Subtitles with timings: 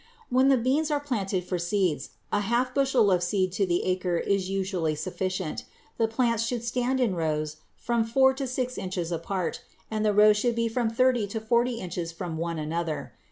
[0.31, 4.17] When the beans are planted for seeds, a half bushel of seed to the acre
[4.17, 5.65] is usually sufficient.
[5.99, 9.61] The plants should stand in the rows from four to six inches apart,
[9.91, 13.13] and the rows should be from thirty to forty inches from one another.